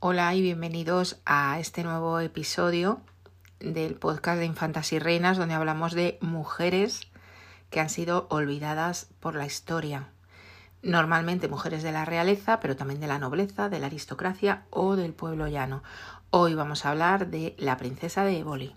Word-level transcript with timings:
Hola 0.00 0.32
y 0.32 0.42
bienvenidos 0.42 1.20
a 1.26 1.58
este 1.58 1.82
nuevo 1.82 2.20
episodio 2.20 3.00
del 3.58 3.96
podcast 3.96 4.38
de 4.38 4.44
Infantas 4.44 4.92
y 4.92 5.00
Reinas 5.00 5.38
donde 5.38 5.54
hablamos 5.54 5.92
de 5.92 6.18
mujeres 6.20 7.08
que 7.68 7.80
han 7.80 7.90
sido 7.90 8.28
olvidadas 8.30 9.08
por 9.18 9.34
la 9.34 9.44
historia. 9.44 10.06
Normalmente 10.84 11.48
mujeres 11.48 11.82
de 11.82 11.90
la 11.90 12.04
realeza, 12.04 12.60
pero 12.60 12.76
también 12.76 13.00
de 13.00 13.08
la 13.08 13.18
nobleza, 13.18 13.68
de 13.68 13.80
la 13.80 13.86
aristocracia 13.86 14.62
o 14.70 14.94
del 14.94 15.14
pueblo 15.14 15.48
llano. 15.48 15.82
Hoy 16.30 16.54
vamos 16.54 16.86
a 16.86 16.90
hablar 16.90 17.26
de 17.26 17.56
la 17.58 17.76
princesa 17.76 18.22
de 18.22 18.38
Éboli. 18.38 18.76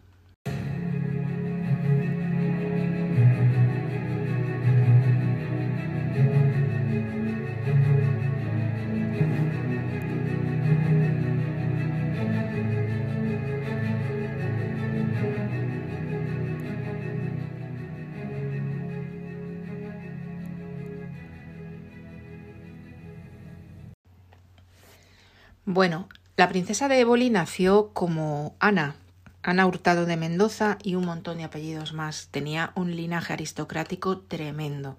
Bueno, 25.74 26.10
la 26.36 26.50
princesa 26.50 26.89
de 26.89 27.00
Éboli 27.00 27.30
nació 27.30 27.92
como 27.93 28.57
Ana, 28.60 28.96
Ana 29.42 29.66
Hurtado 29.66 30.06
de 30.06 30.18
Mendoza 30.18 30.78
y 30.84 30.96
un 30.96 31.06
montón 31.06 31.38
de 31.38 31.46
apellidos 31.46 31.93
más. 31.93 32.28
Tenía 32.30 32.73
un 32.75 32.94
linaje 32.94 33.31
aristocrático 33.31 34.17
tremendo. 34.17 34.98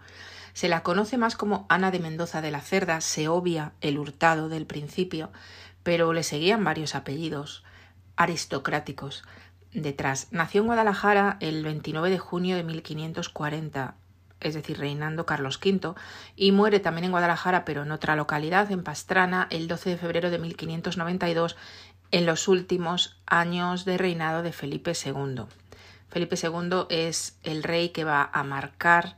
Se 0.54 0.70
la 0.70 0.82
conoce 0.82 1.18
más 1.18 1.36
como 1.36 1.66
Ana 1.68 1.90
de 1.90 1.98
Mendoza 1.98 2.40
de 2.40 2.52
la 2.52 2.62
Cerda, 2.62 3.02
se 3.02 3.28
obvia 3.28 3.72
el 3.82 3.98
hurtado 3.98 4.48
del 4.48 4.64
principio, 4.64 5.30
pero 5.82 6.14
le 6.14 6.22
seguían 6.22 6.64
varios 6.64 6.94
apellidos 6.94 7.64
aristocráticos 8.16 9.24
detrás. 9.74 10.28
Nació 10.30 10.62
en 10.62 10.68
Guadalajara 10.68 11.36
el 11.40 11.64
29 11.64 12.08
de 12.08 12.18
junio 12.18 12.56
de 12.56 12.64
1540 12.64 13.94
es 14.42 14.54
decir, 14.54 14.78
reinando 14.78 15.26
Carlos 15.26 15.58
V, 15.64 15.94
y 16.36 16.52
muere 16.52 16.80
también 16.80 17.04
en 17.04 17.10
Guadalajara, 17.12 17.64
pero 17.64 17.82
en 17.82 17.92
otra 17.92 18.16
localidad, 18.16 18.70
en 18.70 18.82
Pastrana, 18.82 19.46
el 19.50 19.68
12 19.68 19.90
de 19.90 19.96
febrero 19.96 20.30
de 20.30 20.38
1592, 20.38 21.56
en 22.10 22.26
los 22.26 22.48
últimos 22.48 23.16
años 23.26 23.84
de 23.84 23.98
reinado 23.98 24.42
de 24.42 24.52
Felipe 24.52 24.92
II. 24.92 25.44
Felipe 26.08 26.36
II 26.40 26.86
es 26.90 27.38
el 27.42 27.62
rey 27.62 27.88
que 27.88 28.04
va 28.04 28.30
a 28.32 28.44
marcar 28.44 29.16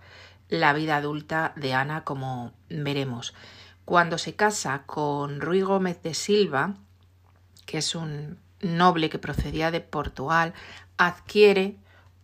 la 0.49 0.73
vida 0.73 0.97
adulta 0.97 1.53
de 1.57 1.75
Ana, 1.75 2.05
como 2.05 2.53
veremos. 2.69 3.35
Cuando 3.85 4.17
se 4.17 4.37
casa 4.37 4.85
con 4.87 5.41
Ruy 5.41 5.61
Gómez 5.61 6.01
de 6.03 6.15
Silva, 6.15 6.75
que 7.67 7.79
es 7.79 7.95
un 7.95 8.39
noble 8.61 9.11
que 9.11 9.19
procedía 9.19 9.71
de 9.71 9.81
Portugal, 9.81 10.55
adquiere 10.97 11.77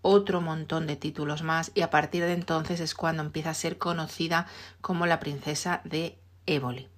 otro 0.02 0.40
montón 0.40 0.86
de 0.86 0.96
títulos 0.96 1.42
más 1.42 1.72
y 1.74 1.82
a 1.82 1.90
partir 1.90 2.22
de 2.24 2.32
entonces 2.32 2.80
es 2.80 2.94
cuando 2.94 3.22
empieza 3.22 3.50
a 3.50 3.54
ser 3.54 3.78
conocida 3.78 4.46
como 4.80 5.06
la 5.06 5.20
princesa 5.20 5.80
de 5.84 6.18
Éboli. 6.46 6.88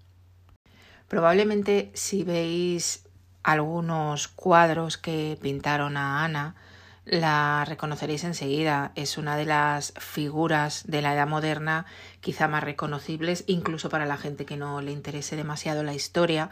Probablemente 1.08 1.90
si 1.94 2.24
veis 2.24 3.08
algunos 3.42 4.28
cuadros 4.28 4.96
que 4.96 5.38
pintaron 5.40 5.96
a 5.96 6.24
Ana, 6.24 6.54
la 7.04 7.64
reconoceréis 7.66 8.24
enseguida. 8.24 8.92
Es 8.94 9.18
una 9.18 9.36
de 9.36 9.44
las 9.44 9.92
figuras 9.98 10.84
de 10.86 11.02
la 11.02 11.14
edad 11.14 11.26
moderna 11.26 11.84
quizá 12.20 12.48
más 12.48 12.62
reconocibles, 12.62 13.44
incluso 13.46 13.88
para 13.88 14.06
la 14.06 14.16
gente 14.16 14.46
que 14.46 14.56
no 14.56 14.80
le 14.80 14.92
interese 14.92 15.36
demasiado 15.36 15.82
la 15.82 15.94
historia, 15.94 16.48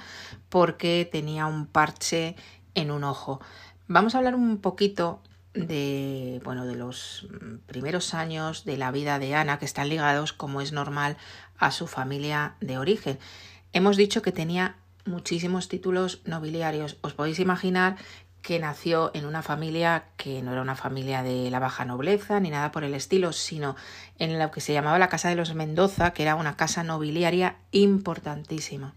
porque 0.48 1.08
tenía 1.10 1.46
un 1.46 1.66
parche 1.66 2.36
en 2.74 2.90
un 2.90 3.04
ojo. 3.04 3.40
Vamos 3.86 4.14
a 4.14 4.18
hablar 4.18 4.34
un 4.34 4.58
poquito 4.58 5.22
de 5.54 6.40
bueno 6.44 6.64
de 6.64 6.76
los 6.76 7.26
primeros 7.66 8.14
años 8.14 8.64
de 8.64 8.76
la 8.76 8.91
vida 8.91 9.19
de 9.19 9.34
Ana 9.34 9.58
que 9.58 9.64
están 9.64 9.88
ligados 9.88 10.32
como 10.32 10.60
es 10.60 10.72
normal 10.72 11.16
a 11.58 11.70
su 11.70 11.86
familia 11.86 12.54
de 12.60 12.78
origen. 12.78 13.19
Hemos 13.72 13.97
dicho 13.97 14.22
que 14.22 14.32
tenía 14.32 14.76
muchísimos 15.04 15.69
títulos 15.69 16.20
nobiliarios. 16.25 16.98
Os 17.02 17.14
podéis 17.14 17.38
imaginar 17.38 17.97
que 18.42 18.58
nació 18.58 19.10
en 19.14 19.26
una 19.26 19.42
familia 19.42 20.04
que 20.16 20.42
no 20.42 20.52
era 20.52 20.62
una 20.62 20.76
familia 20.76 21.22
de 21.22 21.50
la 21.50 21.58
baja 21.58 21.84
nobleza 21.84 22.41
ni 22.41 22.50
nada 22.50 22.72
por 22.72 22.84
el 22.84 22.94
estilo, 22.94 23.32
sino 23.32 23.76
en 24.19 24.38
lo 24.38 24.50
que 24.50 24.60
se 24.60 24.72
llamaba 24.72 24.98
la 24.98 25.08
Casa 25.08 25.28
de 25.28 25.36
los 25.36 25.54
Mendoza, 25.54 26.12
que 26.12 26.22
era 26.22 26.36
una 26.36 26.56
casa 26.56 26.82
nobiliaria 26.82 27.56
importantísima, 27.70 28.94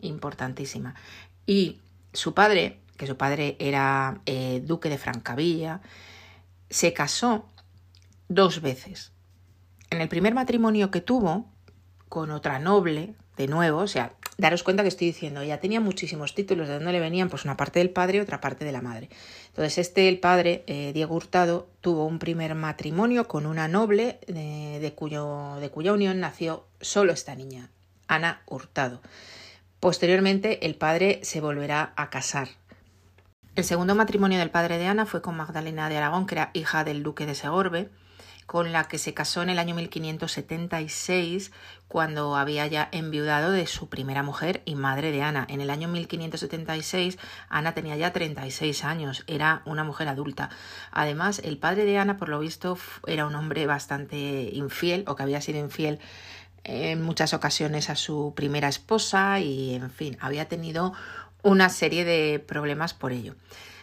importantísima. 0.00 0.94
Y 1.46 1.80
su 2.12 2.32
padre 2.32 2.78
que 3.00 3.06
su 3.06 3.16
padre 3.16 3.56
era 3.58 4.20
eh, 4.26 4.60
duque 4.62 4.90
de 4.90 4.98
Francavilla, 4.98 5.80
se 6.68 6.92
casó 6.92 7.48
dos 8.28 8.60
veces. 8.60 9.12
En 9.88 10.02
el 10.02 10.08
primer 10.10 10.34
matrimonio 10.34 10.90
que 10.90 11.00
tuvo, 11.00 11.46
con 12.10 12.30
otra 12.30 12.58
noble, 12.58 13.14
de 13.38 13.46
nuevo, 13.46 13.78
o 13.78 13.86
sea, 13.86 14.12
daros 14.36 14.62
cuenta 14.62 14.82
que 14.82 14.90
estoy 14.90 15.06
diciendo, 15.06 15.40
ella 15.40 15.60
tenía 15.60 15.80
muchísimos 15.80 16.34
títulos, 16.34 16.68
de 16.68 16.74
donde 16.74 16.92
le 16.92 17.00
venían, 17.00 17.30
pues 17.30 17.46
una 17.46 17.56
parte 17.56 17.78
del 17.78 17.88
padre 17.88 18.20
otra 18.20 18.42
parte 18.42 18.66
de 18.66 18.72
la 18.72 18.82
madre. 18.82 19.08
Entonces, 19.46 19.78
este, 19.78 20.06
el 20.06 20.20
padre, 20.20 20.62
eh, 20.66 20.92
Diego 20.92 21.14
Hurtado, 21.14 21.70
tuvo 21.80 22.04
un 22.04 22.18
primer 22.18 22.54
matrimonio 22.54 23.28
con 23.28 23.46
una 23.46 23.66
noble, 23.66 24.20
eh, 24.26 24.78
de, 24.78 24.92
cuyo, 24.92 25.56
de 25.58 25.70
cuya 25.70 25.94
unión 25.94 26.20
nació 26.20 26.66
solo 26.82 27.14
esta 27.14 27.34
niña, 27.34 27.70
Ana 28.08 28.42
Hurtado. 28.44 29.00
Posteriormente, 29.80 30.66
el 30.66 30.74
padre 30.74 31.20
se 31.22 31.40
volverá 31.40 31.94
a 31.96 32.10
casar 32.10 32.48
el 33.56 33.64
segundo 33.64 33.94
matrimonio 33.94 34.38
del 34.38 34.50
padre 34.50 34.78
de 34.78 34.86
Ana 34.86 35.06
fue 35.06 35.22
con 35.22 35.36
Magdalena 35.36 35.88
de 35.88 35.96
Aragón, 35.96 36.26
que 36.26 36.36
era 36.36 36.50
hija 36.54 36.84
del 36.84 37.02
duque 37.02 37.26
de 37.26 37.34
Segorbe, 37.34 37.90
con 38.46 38.72
la 38.72 38.88
que 38.88 38.98
se 38.98 39.14
casó 39.14 39.42
en 39.42 39.50
el 39.50 39.58
año 39.58 39.74
1576, 39.74 41.52
cuando 41.86 42.36
había 42.36 42.66
ya 42.66 42.88
enviudado 42.90 43.52
de 43.52 43.66
su 43.66 43.88
primera 43.88 44.22
mujer 44.22 44.62
y 44.64 44.74
madre 44.74 45.12
de 45.12 45.22
Ana. 45.22 45.46
En 45.48 45.60
el 45.60 45.70
año 45.70 45.88
1576, 45.88 47.18
Ana 47.48 47.74
tenía 47.74 47.96
ya 47.96 48.12
36 48.12 48.84
años, 48.84 49.24
era 49.26 49.62
una 49.66 49.84
mujer 49.84 50.08
adulta. 50.08 50.50
Además, 50.90 51.40
el 51.44 51.58
padre 51.58 51.84
de 51.84 51.98
Ana, 51.98 52.16
por 52.16 52.28
lo 52.28 52.40
visto, 52.40 52.76
era 53.06 53.26
un 53.26 53.34
hombre 53.34 53.66
bastante 53.66 54.50
infiel, 54.52 55.04
o 55.06 55.14
que 55.14 55.22
había 55.22 55.40
sido 55.40 55.58
infiel 55.58 56.00
en 56.64 57.02
muchas 57.02 57.34
ocasiones 57.34 57.88
a 57.88 57.96
su 57.96 58.32
primera 58.34 58.68
esposa 58.68 59.40
y, 59.40 59.74
en 59.74 59.90
fin, 59.90 60.16
había 60.20 60.48
tenido 60.48 60.92
una 61.42 61.68
serie 61.68 62.04
de 62.04 62.38
problemas 62.38 62.94
por 62.94 63.12
ello. 63.12 63.34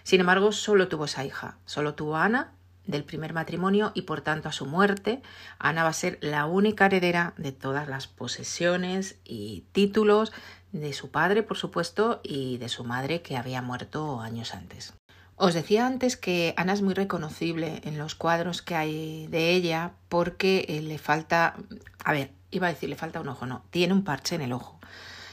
Sin 0.04 0.22
embargo, 0.22 0.52
solo 0.52 0.88
tuvo 0.88 1.06
esa 1.06 1.26
hija, 1.26 1.58
solo 1.66 1.94
tuvo 1.96 2.18
Ana 2.18 2.54
del 2.86 3.04
primer 3.04 3.34
matrimonio 3.34 3.92
y 3.94 4.04
por 4.04 4.22
tanto 4.22 4.48
a 4.48 4.54
su 4.54 4.66
muerte 4.66 5.22
Ana 5.60 5.84
va 5.84 5.90
a 5.90 5.94
ser 5.94 6.18
la 6.22 6.46
única 6.46 6.86
heredera 6.86 7.34
de 7.38 7.52
todas 7.52 7.88
las 7.88 8.08
posesiones 8.08 9.18
y 9.26 9.66
títulos 9.74 10.32
de 10.72 10.94
su 10.94 11.12
padre, 11.12 11.44
por 11.44 11.58
supuesto, 11.58 12.22
y 12.24 12.58
de 12.58 12.70
su 12.70 12.84
madre 12.84 13.22
que 13.22 13.38
había 13.38 13.62
muerto 13.62 14.22
años 14.22 14.54
antes. 14.54 14.94
Os 15.36 15.54
decía 15.54 15.86
antes 15.86 16.18
que 16.18 16.54
Ana 16.58 16.74
es 16.74 16.82
muy 16.82 16.94
reconocible 16.94 17.82
en 17.84 17.98
los 17.98 18.16
cuadros 18.16 18.62
que 18.62 18.76
hay 18.76 19.28
de 19.28 19.52
ella 19.52 19.94
porque 20.10 20.66
eh, 20.68 20.82
le 20.82 20.98
falta, 20.98 21.56
a 22.04 22.12
ver, 22.12 22.32
iba 22.50 22.68
a 22.68 22.72
decir 22.72 22.90
le 22.90 22.96
falta 22.96 23.22
un 23.22 23.30
ojo, 23.30 23.46
no, 23.46 23.64
tiene 23.70 23.94
un 23.94 24.04
parche 24.04 24.36
en 24.36 24.42
el 24.42 24.54
ojo. 24.54 24.80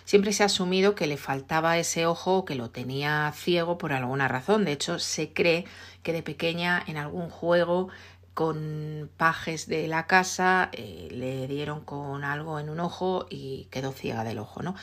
Siempre 0.05 0.33
se 0.33 0.43
ha 0.43 0.47
asumido 0.47 0.95
que 0.95 1.07
le 1.07 1.17
faltaba 1.17 1.79
ese 1.79 2.07
ojo 2.07 2.39
o 2.39 2.45
que 2.45 2.55
lo 2.55 2.71
tenía 2.71 3.33
ciego 3.35 3.79
por 3.79 3.93
alguna 3.93 4.29
razón. 4.29 4.65
De 4.65 4.73
hecho, 4.73 4.99
se 4.99 5.33
cree 5.33 5.65
que 6.03 6.13
de 6.13 6.23
pequeña 6.23 6.83
en 6.87 6.99
algún 6.99 7.31
juego 7.31 7.89
con 8.35 9.11
pajes 9.17 9.67
de 9.69 9.89
la 9.89 10.07
casa 10.07 10.69
eh, 10.73 11.09
le 11.11 11.47
dieron 11.47 11.81
con 11.81 12.25
algo 12.25 12.59
en 12.59 12.69
un 12.69 12.81
ojo 12.81 13.27
y 13.31 13.69
quedó 13.71 13.93
ciega 13.93 14.25
del 14.25 14.39
ojo, 14.41 14.63
¿no? 14.63 14.75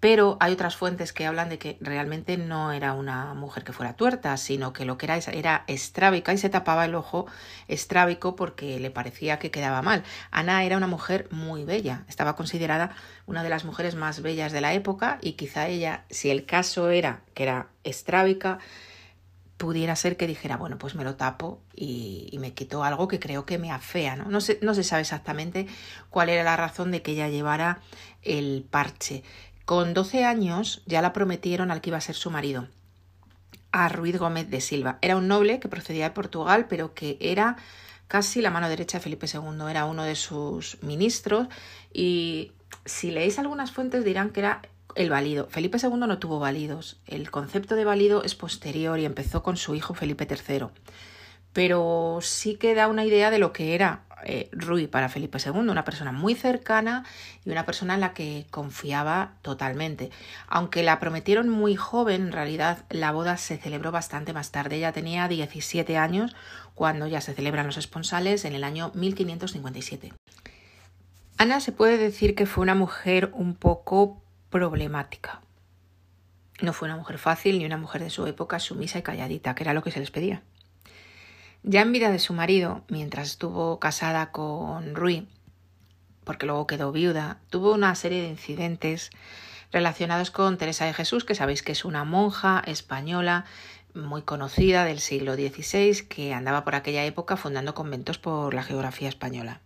Pero 0.00 0.36
hay 0.40 0.52
otras 0.52 0.76
fuentes 0.76 1.12
que 1.12 1.26
hablan 1.26 1.48
de 1.48 1.58
que 1.58 1.78
realmente 1.80 2.36
no 2.36 2.72
era 2.72 2.92
una 2.92 3.32
mujer 3.34 3.64
que 3.64 3.72
fuera 3.72 3.94
tuerta, 3.94 4.36
sino 4.36 4.72
que 4.72 4.84
lo 4.84 4.98
que 4.98 5.06
era 5.06 5.16
era 5.16 5.64
estrábica 5.66 6.32
y 6.32 6.38
se 6.38 6.50
tapaba 6.50 6.84
el 6.84 6.94
ojo 6.94 7.26
estrábico 7.66 8.36
porque 8.36 8.78
le 8.78 8.90
parecía 8.90 9.38
que 9.38 9.50
quedaba 9.50 9.82
mal. 9.82 10.04
Ana 10.30 10.64
era 10.64 10.76
una 10.76 10.86
mujer 10.86 11.28
muy 11.30 11.64
bella, 11.64 12.04
estaba 12.08 12.36
considerada 12.36 12.94
una 13.24 13.42
de 13.42 13.48
las 13.48 13.64
mujeres 13.64 13.94
más 13.94 14.20
bellas 14.20 14.52
de 14.52 14.60
la 14.60 14.74
época 14.74 15.18
y 15.22 15.32
quizá 15.32 15.66
ella, 15.66 16.04
si 16.10 16.30
el 16.30 16.44
caso 16.44 16.90
era 16.90 17.22
que 17.34 17.44
era 17.44 17.68
estrábica, 17.82 18.58
pudiera 19.56 19.96
ser 19.96 20.18
que 20.18 20.26
dijera, 20.26 20.58
bueno, 20.58 20.76
pues 20.76 20.94
me 20.94 21.04
lo 21.04 21.16
tapo 21.16 21.62
y, 21.74 22.36
me 22.38 22.52
quito 22.52 22.84
algo 22.84 23.08
que 23.08 23.18
creo 23.18 23.46
que 23.46 23.56
me 23.56 23.70
afea, 23.70 24.14
¿no? 24.16 24.26
No 24.28 24.40
se 24.40 24.84
sabe 24.84 25.00
exactamente 25.00 25.66
cuál 26.10 26.28
era 26.28 26.44
la 26.44 26.56
razón 26.56 26.90
de 26.90 27.00
que 27.00 27.12
ella 27.12 27.28
llevara 27.28 27.80
el 28.22 28.66
parche. 28.70 29.22
Con 29.66 29.94
12 29.94 30.24
años 30.24 30.80
ya 30.86 31.02
la 31.02 31.12
prometieron 31.12 31.72
al 31.72 31.80
que 31.80 31.90
iba 31.90 31.98
a 31.98 32.00
ser 32.00 32.14
su 32.14 32.30
marido, 32.30 32.68
a 33.72 33.88
Ruiz 33.88 34.16
Gómez 34.16 34.48
de 34.48 34.60
Silva. 34.60 34.98
Era 35.02 35.16
un 35.16 35.26
noble 35.26 35.58
que 35.58 35.68
procedía 35.68 36.04
de 36.04 36.14
Portugal, 36.14 36.66
pero 36.68 36.94
que 36.94 37.16
era 37.20 37.56
casi 38.06 38.42
la 38.42 38.52
mano 38.52 38.68
derecha 38.68 38.98
de 38.98 39.02
Felipe 39.02 39.26
II, 39.26 39.68
era 39.68 39.86
uno 39.86 40.04
de 40.04 40.14
sus 40.14 40.80
ministros 40.84 41.48
y 41.92 42.52
si 42.84 43.10
leéis 43.10 43.40
algunas 43.40 43.72
fuentes 43.72 44.04
dirán 44.04 44.30
que 44.30 44.38
era 44.38 44.62
el 44.94 45.10
válido. 45.10 45.48
Felipe 45.50 45.78
II 45.82 45.98
no 45.98 46.18
tuvo 46.20 46.38
válidos. 46.38 47.00
El 47.04 47.32
concepto 47.32 47.74
de 47.74 47.84
válido 47.84 48.22
es 48.22 48.36
posterior 48.36 49.00
y 49.00 49.04
empezó 49.04 49.42
con 49.42 49.56
su 49.56 49.74
hijo 49.74 49.94
Felipe 49.94 50.28
III. 50.30 50.68
Pero 51.52 52.20
sí 52.22 52.54
que 52.54 52.76
da 52.76 52.86
una 52.86 53.04
idea 53.04 53.32
de 53.32 53.40
lo 53.40 53.52
que 53.52 53.74
era 53.74 54.05
eh, 54.24 54.48
Rui 54.52 54.86
para 54.86 55.08
Felipe 55.08 55.38
II, 55.44 55.68
una 55.68 55.84
persona 55.84 56.12
muy 56.12 56.34
cercana 56.34 57.04
y 57.44 57.50
una 57.50 57.66
persona 57.66 57.94
en 57.94 58.00
la 58.00 58.14
que 58.14 58.46
confiaba 58.50 59.34
totalmente. 59.42 60.10
Aunque 60.46 60.82
la 60.82 60.98
prometieron 60.98 61.48
muy 61.48 61.76
joven, 61.76 62.22
en 62.22 62.32
realidad 62.32 62.84
la 62.90 63.12
boda 63.12 63.36
se 63.36 63.58
celebró 63.58 63.92
bastante 63.92 64.32
más 64.32 64.50
tarde. 64.50 64.76
Ella 64.76 64.92
tenía 64.92 65.28
17 65.28 65.98
años 65.98 66.34
cuando 66.74 67.06
ya 67.06 67.20
se 67.20 67.34
celebran 67.34 67.66
los 67.66 67.76
esponsales 67.76 68.44
en 68.44 68.54
el 68.54 68.64
año 68.64 68.90
1557. 68.94 70.12
Ana 71.38 71.60
se 71.60 71.72
puede 71.72 71.98
decir 71.98 72.34
que 72.34 72.46
fue 72.46 72.62
una 72.62 72.74
mujer 72.74 73.30
un 73.34 73.54
poco 73.54 74.22
problemática. 74.48 75.42
No 76.62 76.72
fue 76.72 76.88
una 76.88 76.96
mujer 76.96 77.18
fácil 77.18 77.58
ni 77.58 77.66
una 77.66 77.76
mujer 77.76 78.02
de 78.02 78.10
su 78.10 78.26
época 78.26 78.58
sumisa 78.58 78.98
y 78.98 79.02
calladita, 79.02 79.54
que 79.54 79.62
era 79.62 79.74
lo 79.74 79.82
que 79.82 79.90
se 79.90 80.00
les 80.00 80.10
pedía. 80.10 80.42
Ya 81.68 81.82
en 81.82 81.90
vida 81.90 82.12
de 82.12 82.20
su 82.20 82.32
marido, 82.32 82.84
mientras 82.88 83.26
estuvo 83.26 83.80
casada 83.80 84.30
con 84.30 84.94
Rui, 84.94 85.26
porque 86.22 86.46
luego 86.46 86.68
quedó 86.68 86.92
viuda, 86.92 87.40
tuvo 87.50 87.74
una 87.74 87.92
serie 87.96 88.22
de 88.22 88.28
incidentes 88.28 89.10
relacionados 89.72 90.30
con 90.30 90.58
Teresa 90.58 90.84
de 90.84 90.94
Jesús, 90.94 91.24
que 91.24 91.34
sabéis 91.34 91.64
que 91.64 91.72
es 91.72 91.84
una 91.84 92.04
monja 92.04 92.62
española 92.66 93.46
muy 93.94 94.22
conocida 94.22 94.84
del 94.84 95.00
siglo 95.00 95.34
XVI 95.34 96.06
que 96.08 96.32
andaba 96.32 96.62
por 96.62 96.76
aquella 96.76 97.04
época 97.04 97.36
fundando 97.36 97.74
conventos 97.74 98.18
por 98.18 98.54
la 98.54 98.62
geografía 98.62 99.08
española. 99.08 99.60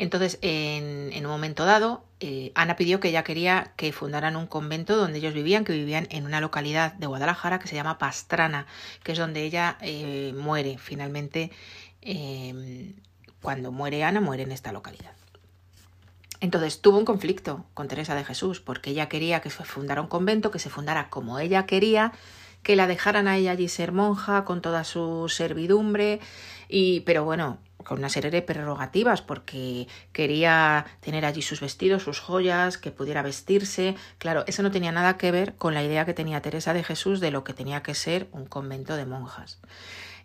Entonces, 0.00 0.38
en, 0.42 1.10
un 1.26 1.30
momento 1.30 1.64
dado, 1.64 2.04
eh, 2.20 2.52
Ana 2.54 2.76
pidió 2.76 3.00
que 3.00 3.08
ella 3.08 3.24
quería 3.24 3.72
que 3.74 3.92
fundaran 3.92 4.36
un 4.36 4.46
convento 4.46 4.96
donde 4.96 5.18
ellos 5.18 5.34
vivían, 5.34 5.64
que 5.64 5.72
vivían 5.72 6.06
en 6.10 6.24
una 6.24 6.40
localidad 6.40 6.92
de 6.94 7.08
Guadalajara 7.08 7.58
que 7.58 7.66
se 7.66 7.74
llama 7.74 7.98
Pastrana, 7.98 8.66
que 9.02 9.12
es 9.12 9.18
donde 9.18 9.42
ella 9.42 9.76
eh, 9.80 10.32
muere. 10.36 10.78
Finalmente, 10.78 11.50
em, 12.00 12.94
cuando 13.42 13.72
muere 13.72 14.04
Ana, 14.04 14.20
muere 14.20 14.44
en 14.44 14.52
esta 14.52 14.70
localidad. 14.70 15.12
Entonces 16.40 16.80
tuvo 16.80 16.98
un 16.98 17.04
conflicto 17.04 17.66
con 17.74 17.88
Teresa 17.88 18.14
de 18.14 18.24
Jesús, 18.24 18.60
porque 18.60 18.90
ella 18.90 19.08
quería 19.08 19.40
que 19.40 19.50
se 19.50 19.64
fundara 19.64 20.00
un 20.00 20.06
convento, 20.06 20.52
que 20.52 20.60
se 20.60 20.70
fundara 20.70 21.10
como 21.10 21.40
ella 21.40 21.66
quería, 21.66 22.12
que 22.62 22.76
la 22.76 22.86
dejaran 22.86 23.26
a 23.26 23.36
ella 23.36 23.50
allí 23.50 23.66
ser 23.66 23.90
monja 23.90 24.44
con 24.44 24.62
toda 24.62 24.84
su 24.84 25.28
servidumbre, 25.28 26.20
y 26.68 27.00
pero 27.00 27.24
bueno, 27.24 27.58
con 27.88 27.98
una 27.98 28.10
serie 28.10 28.30
de 28.30 28.42
prerrogativas 28.42 29.22
porque 29.22 29.88
quería 30.12 30.84
tener 31.00 31.24
allí 31.24 31.40
sus 31.40 31.60
vestidos, 31.60 32.02
sus 32.02 32.20
joyas, 32.20 32.76
que 32.76 32.90
pudiera 32.90 33.22
vestirse. 33.22 33.96
Claro, 34.18 34.44
eso 34.46 34.62
no 34.62 34.70
tenía 34.70 34.92
nada 34.92 35.16
que 35.16 35.30
ver 35.30 35.54
con 35.54 35.72
la 35.72 35.82
idea 35.82 36.04
que 36.04 36.12
tenía 36.12 36.42
Teresa 36.42 36.74
de 36.74 36.84
Jesús 36.84 37.20
de 37.20 37.30
lo 37.30 37.44
que 37.44 37.54
tenía 37.54 37.82
que 37.82 37.94
ser 37.94 38.28
un 38.32 38.44
convento 38.44 38.94
de 38.94 39.06
monjas. 39.06 39.58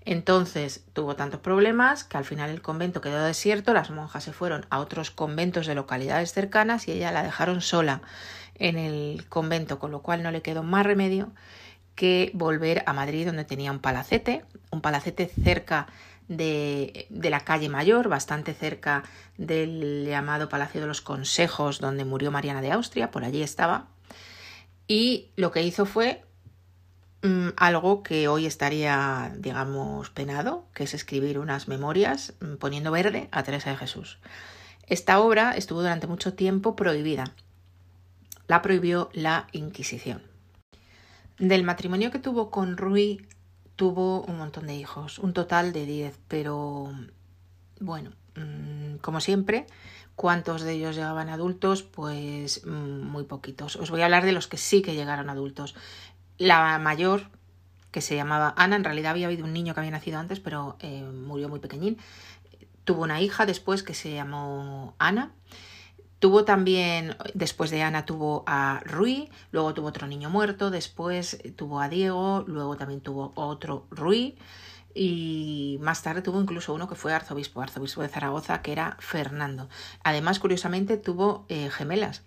Entonces 0.05 0.83
tuvo 0.91 1.15
tantos 1.15 1.39
problemas 1.39 2.03
que 2.03 2.17
al 2.17 2.25
final 2.25 2.49
el 2.49 2.61
convento 2.61 2.99
quedó 2.99 3.23
desierto, 3.23 3.73
las 3.73 3.89
monjas 3.89 4.25
se 4.25 4.33
fueron 4.33 4.65
a 4.69 4.79
otros 4.79 5.11
conventos 5.11 5.65
de 5.65 5.75
localidades 5.75 6.33
cercanas 6.33 6.89
y 6.89 6.91
ella 6.91 7.13
la 7.13 7.23
dejaron 7.23 7.61
sola 7.61 8.01
en 8.55 8.77
el 8.77 9.25
convento, 9.29 9.79
con 9.79 9.91
lo 9.91 10.01
cual 10.01 10.21
no 10.21 10.31
le 10.31 10.41
quedó 10.41 10.63
más 10.63 10.85
remedio 10.85 11.31
que 11.95 12.31
volver 12.33 12.83
a 12.85 12.93
Madrid 12.93 13.25
donde 13.25 13.45
tenía 13.45 13.71
un 13.71 13.79
palacete, 13.79 14.43
un 14.71 14.81
palacete 14.81 15.27
cerca 15.27 15.87
de, 16.27 17.07
la 17.09 17.41
calle 17.41 17.69
Mayor, 17.69 18.09
bastante 18.09 18.53
cerca 18.53 19.03
del 19.37 20.05
llamado 20.05 20.49
Palacio 20.49 20.81
de 20.81 20.87
los 20.87 21.01
Consejos, 21.01 21.79
donde 21.79 22.05
murió 22.05 22.31
Mariana 22.31 22.61
de 22.61 22.71
Austria, 22.71 23.11
por 23.11 23.23
allí 23.23 23.41
estaba. 23.41 23.87
Y 24.87 25.29
lo 25.35 25.51
que 25.51 25.63
hizo 25.63 25.85
fue 25.85 26.23
mm, 27.21 27.49
algo 27.55 28.03
que 28.03 28.27
hoy 28.27 28.45
estaría, 28.45 29.33
digamos, 29.37 30.09
penado, 30.09 30.65
que 30.73 30.83
es 30.83 30.93
escribir 30.93 31.39
unas 31.39 31.67
memorias 31.67 32.33
mm, 32.39 32.55
poniendo 32.55 32.91
verde 32.91 33.29
a 33.31 33.43
Teresa 33.43 33.69
de 33.69 33.77
Jesús. 33.77 34.19
Esta 34.87 35.19
obra 35.19 35.51
estuvo 35.51 35.81
durante 35.81 36.07
mucho 36.07 36.33
tiempo 36.33 36.75
prohibida. 36.75 37.33
La 38.47 38.61
prohibió 38.61 39.09
la 39.13 39.47
Inquisición. 39.53 40.21
Del 41.39 41.63
matrimonio 41.63 42.11
que 42.11 42.19
tuvo 42.19 42.51
con 42.51 42.77
Ruy 42.77 43.25
tuvo 43.83 44.21
un 44.21 44.37
montón 44.37 44.65
de 44.67 44.75
hijos, 44.75 45.19
un 45.19 45.33
total 45.33 45.73
de 45.73 45.85
10, 45.85 46.17
pero 46.29 46.89
bueno, 47.81 48.11
mm, 48.37 48.99
como 49.01 49.19
siempre, 49.19 49.67
¿cuántos 50.15 50.61
de 50.61 50.71
ellos 50.71 50.95
llegaban 50.95 51.27
adultos? 51.27 51.83
Pues 51.83 52.65
mm, 52.65 53.01
muy 53.01 53.25
poquitos. 53.25 53.75
Os 53.75 53.91
voy 53.91 53.99
a 53.99 54.05
hablar 54.05 54.23
de 54.23 54.31
los 54.31 54.47
que 54.47 54.55
sí 54.55 54.81
que 54.81 54.95
llegaron 54.95 55.29
adultos. 55.29 55.75
La 56.37 56.79
mayor, 56.79 57.23
que 57.91 57.99
se 57.99 58.15
llamaba 58.15 58.53
Ana, 58.55 58.77
en 58.77 58.85
realidad 58.85 59.11
había 59.11 59.27
habido 59.27 59.43
un 59.43 59.51
niño 59.51 59.73
que 59.73 59.81
había 59.81 59.91
nacido 59.91 60.17
antes, 60.17 60.39
pero 60.39 60.77
eh, 60.79 61.03
murió 61.03 61.49
muy 61.49 61.59
pequeñín. 61.59 61.97
Tuvo 62.85 63.03
una 63.03 63.19
hija 63.19 63.45
después 63.45 63.83
que 63.83 63.93
se 63.93 64.13
llamó 64.13 64.95
Ana 64.97 65.33
Tuvo 66.23 66.45
también, 66.45 67.17
después 67.33 67.69
de 67.69 67.83
Ana, 67.83 68.05
tuvo 68.05 68.45
a 68.47 68.79
Rui, 68.85 69.29
luego 69.51 69.73
tuvo 69.73 69.87
otro 69.87 70.07
niño 70.07 70.29
muerto, 70.29 70.71
después 70.71 71.37
tuvo 71.57 71.81
a 71.81 71.89
Diego, 71.89 72.45
luego 72.47 72.77
también 72.77 73.01
tuvo 73.01 73.33
otro 73.35 73.87
Rui 73.89 74.37
y 74.95 75.79
más 75.81 76.01
tarde 76.01 76.21
tuvo 76.21 76.39
incluso 76.39 76.73
uno 76.73 76.87
que 76.87 76.95
fue 76.95 77.13
arzobispo, 77.13 77.61
arzobispo 77.61 78.03
de 78.03 78.07
Zaragoza, 78.07 78.61
que 78.61 78.71
era 78.71 78.95
Fernando. 79.01 79.67
Además, 80.01 80.39
curiosamente, 80.39 80.95
tuvo 80.95 81.45
eh, 81.49 81.69
gemelas, 81.69 82.21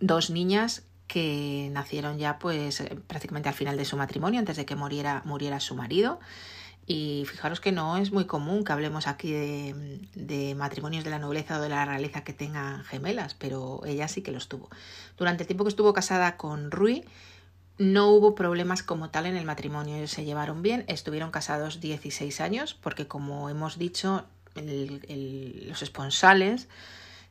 dos 0.00 0.30
niñas 0.30 0.82
que 1.06 1.68
nacieron 1.72 2.16
ya 2.16 2.38
pues 2.38 2.82
prácticamente 3.08 3.50
al 3.50 3.54
final 3.54 3.76
de 3.76 3.84
su 3.84 3.98
matrimonio, 3.98 4.40
antes 4.40 4.56
de 4.56 4.64
que 4.64 4.74
muriera, 4.74 5.20
muriera 5.26 5.60
su 5.60 5.74
marido. 5.74 6.18
Y 6.86 7.24
fijaros 7.26 7.60
que 7.60 7.72
no 7.72 7.96
es 7.96 8.12
muy 8.12 8.26
común 8.26 8.62
que 8.64 8.72
hablemos 8.72 9.08
aquí 9.08 9.32
de, 9.32 10.54
matrimonios 10.56 11.02
de 11.02 11.10
la 11.10 11.18
nobleza 11.18 11.58
o 11.58 11.60
de 11.60 11.68
la 11.68 11.84
realeza 11.84 12.22
que 12.22 12.32
tengan 12.32 12.84
gemelas, 12.84 13.34
pero 13.34 13.80
ella 13.84 14.06
sí 14.06 14.22
que 14.22 14.30
los 14.30 14.48
tuvo. 14.48 14.70
Durante 15.18 15.42
el 15.42 15.48
tiempo 15.48 15.64
que 15.64 15.70
estuvo 15.70 15.92
casada 15.92 16.36
con 16.36 16.70
Rui, 16.70 17.04
no 17.78 18.10
hubo 18.10 18.36
problemas 18.36 18.84
como 18.84 19.10
tal 19.10 19.26
en 19.26 19.36
el 19.36 19.44
matrimonio. 19.44 19.96
Ellos 19.96 20.12
se 20.12 20.24
llevaron 20.24 20.62
bien, 20.62 20.84
estuvieron 20.86 21.32
casados 21.32 21.80
16 21.80 22.40
años, 22.40 22.74
porque 22.74 23.08
como 23.08 23.50
hemos 23.50 23.78
dicho, 23.78 24.24
los 24.54 25.82
esponsales 25.82 26.68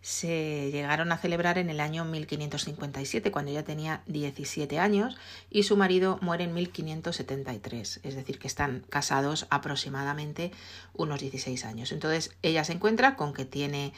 se 0.05 0.69
llegaron 0.69 1.11
a 1.11 1.17
celebrar 1.17 1.57
en 1.57 1.71
el 1.71 1.79
año 1.79 2.05
1557, 2.05 3.31
cuando 3.31 3.49
ella 3.49 3.63
tenía 3.63 4.03
17 4.05 4.77
años, 4.77 5.17
y 5.49 5.63
su 5.63 5.77
marido 5.77 6.19
muere 6.21 6.43
en 6.43 6.53
1573, 6.53 8.01
es 8.03 8.15
decir, 8.15 8.37
que 8.37 8.45
están 8.45 8.85
casados 8.87 9.47
aproximadamente 9.49 10.51
unos 10.93 11.21
16 11.21 11.65
años. 11.65 11.91
Entonces 11.91 12.35
ella 12.43 12.63
se 12.63 12.73
encuentra 12.73 13.15
con 13.15 13.33
que 13.33 13.45
tiene 13.45 13.93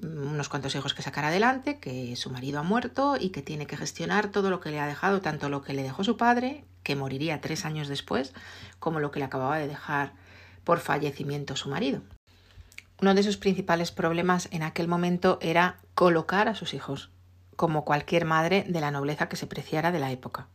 mm, 0.00 0.28
unos 0.28 0.48
cuantos 0.48 0.76
hijos 0.76 0.94
que 0.94 1.02
sacar 1.02 1.24
adelante, 1.24 1.80
que 1.80 2.14
su 2.14 2.30
marido 2.30 2.60
ha 2.60 2.62
muerto 2.62 3.16
y 3.18 3.30
que 3.30 3.42
tiene 3.42 3.66
que 3.66 3.76
gestionar 3.76 4.30
todo 4.30 4.50
lo 4.50 4.60
que 4.60 4.70
le 4.70 4.78
ha 4.78 4.86
dejado, 4.86 5.22
tanto 5.22 5.48
lo 5.48 5.62
que 5.62 5.74
le 5.74 5.82
dejó 5.82 6.04
su 6.04 6.16
padre, 6.16 6.62
que 6.84 6.94
moriría 6.94 7.40
tres 7.40 7.64
años 7.64 7.88
después, 7.88 8.32
como 8.78 9.00
lo 9.00 9.10
que 9.10 9.18
le 9.18 9.24
acababa 9.24 9.58
de 9.58 9.66
dejar 9.66 10.12
por 10.62 10.78
fallecimiento 10.78 11.56
su 11.56 11.68
marido. 11.68 12.00
Uno 13.00 13.14
de 13.14 13.22
sus 13.22 13.36
principales 13.36 13.92
problemas 13.92 14.48
en 14.50 14.62
aquel 14.62 14.88
momento 14.88 15.38
era 15.40 15.78
colocar 15.94 16.48
a 16.48 16.56
sus 16.56 16.74
hijos, 16.74 17.10
como 17.54 17.84
cualquier 17.84 18.24
madre 18.24 18.64
de 18.68 18.80
la 18.80 18.90
nobleza 18.90 19.28
que 19.28 19.36
se 19.36 19.46
preciara 19.46 19.92
de 19.92 20.00
la 20.00 20.10
época. 20.10 20.48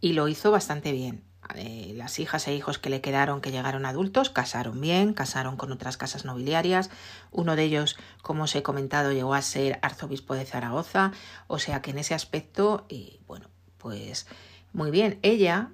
Y 0.00 0.14
lo 0.14 0.26
hizo 0.28 0.50
bastante 0.50 0.92
bien. 0.92 1.22
Eh, 1.54 1.92
las 1.94 2.18
hijas 2.18 2.48
e 2.48 2.54
hijos 2.54 2.78
que 2.78 2.90
le 2.90 3.00
quedaron 3.00 3.40
que 3.40 3.52
llegaron 3.52 3.86
adultos 3.86 4.30
casaron 4.30 4.80
bien, 4.80 5.12
casaron 5.12 5.56
con 5.56 5.70
otras 5.70 5.96
casas 5.96 6.24
nobiliarias. 6.24 6.90
Uno 7.30 7.56
de 7.56 7.64
ellos, 7.64 7.96
como 8.22 8.44
os 8.44 8.54
he 8.54 8.62
comentado, 8.62 9.12
llegó 9.12 9.34
a 9.34 9.42
ser 9.42 9.78
arzobispo 9.82 10.34
de 10.34 10.46
Zaragoza. 10.46 11.12
O 11.46 11.58
sea 11.58 11.82
que 11.82 11.90
en 11.90 11.98
ese 11.98 12.14
aspecto, 12.14 12.86
y 12.88 13.20
bueno, 13.26 13.48
pues 13.78 14.26
muy 14.72 14.90
bien. 14.90 15.18
Ella 15.22 15.70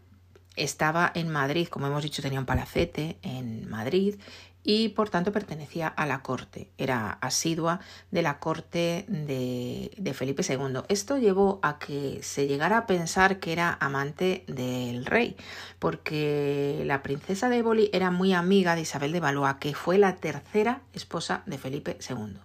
estaba 0.57 1.11
en 1.15 1.29
Madrid, 1.29 1.69
como 1.69 1.87
hemos 1.87 2.03
dicho, 2.03 2.23
tenía 2.23 2.41
un 2.41 2.47
palacete 2.47 3.19
en 3.23 3.69
Madrid 3.69 4.17
y 4.65 4.91
por 4.91 5.11
tanto 5.11 5.33
pertenecía 5.33 5.89
a 5.89 6.07
la 6.07 6.23
corte, 6.23 6.71
era 6.79 7.11
asidua 7.21 7.81
de 8.11 8.23
la 8.23 8.39
corte 8.39 9.05
de, 9.09 10.15
Felipe 10.15 10.45
II. 10.49 10.83
Esto 10.89 11.19
llevó 11.19 11.59
a 11.63 11.79
que 11.79 12.21
se 12.23 12.47
llegara 12.47 12.79
a 12.79 12.87
pensar 12.87 13.41
que 13.41 13.53
era 13.53 13.77
amante 13.81 14.45
del 14.47 15.05
rey, 15.05 15.37
porque 15.79 16.83
la 16.87 17.03
princesa 17.03 17.49
de 17.49 17.59
Éboli 17.59 17.91
era 17.93 18.11
muy 18.11 18.33
amiga 18.33 18.77
de 18.77 18.83
Isabel 18.83 19.13
de 19.13 19.21
Valois, 19.21 19.57
que 19.59 19.75
fue 19.75 19.99
la 19.99 20.17
tercera 20.17 20.83
esposa 20.93 21.43
de 21.47 21.59
Felipe 21.59 21.99
II. 22.09 22.37